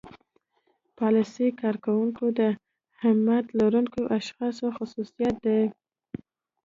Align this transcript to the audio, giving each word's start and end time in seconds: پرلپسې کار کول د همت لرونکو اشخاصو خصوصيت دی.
پرلپسې 0.97 1.47
کار 1.61 1.75
کول 1.85 2.09
د 2.39 2.41
همت 3.03 3.45
لرونکو 3.59 4.01
اشخاصو 4.17 4.67
خصوصيت 4.77 5.35
دی. 5.45 5.61